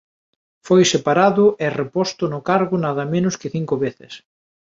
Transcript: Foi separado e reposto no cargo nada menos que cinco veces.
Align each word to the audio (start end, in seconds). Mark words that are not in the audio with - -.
Foi 0.67 0.81
separado 0.93 1.45
e 1.65 1.67
reposto 1.81 2.23
no 2.33 2.39
cargo 2.49 2.75
nada 2.85 3.03
menos 3.13 3.35
que 3.39 3.51
cinco 3.55 3.75
veces. 3.85 4.13